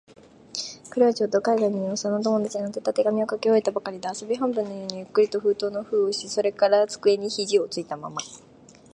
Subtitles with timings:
[0.89, 8.19] 彼はちょうど、外国にいる幼な友達に宛てた手紙を書き終えたばかりで、遊び半分のようにゆっくりと封筒の封をし、それから机に肘ひじをついたまま、